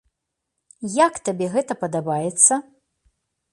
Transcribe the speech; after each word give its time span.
Як 1.05 1.13
табе 1.29 1.47
гэта 1.57 1.73
падабаецца? 1.83 2.53